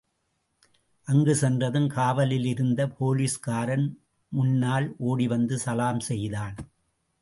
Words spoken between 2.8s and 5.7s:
போலிஸ்காான் முன்னால் ஓடிவந்து